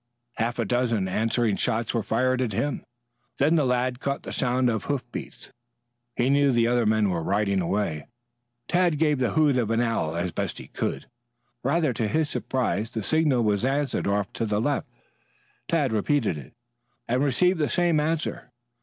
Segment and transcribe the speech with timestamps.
[0.37, 2.83] Half a dozen answering shots were fired at him,
[3.37, 5.51] then the lad caught the sound of hoofbeats.
[6.15, 8.07] He knew the other man was riding away.
[8.67, 11.05] Tad gave the hoot of an owl as best he could.
[11.63, 14.87] Rather to his surprise the signal was answered off to the left.
[15.67, 16.53] Tad repeated it
[17.07, 18.49] and received the same answer.